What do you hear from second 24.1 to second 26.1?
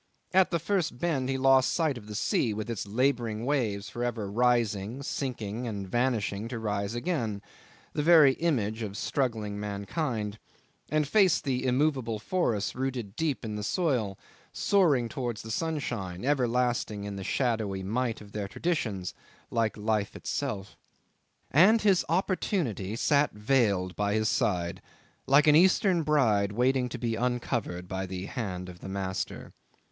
his side like an Eastern